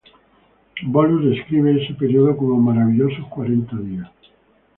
Bolus 0.81 1.23
describe 1.29 1.79
ese 1.83 1.93
periodo 1.93 2.35
como 2.35 2.57
'maravillosos 2.59 3.27
cuarenta 3.27 3.75
días'. 3.75 4.09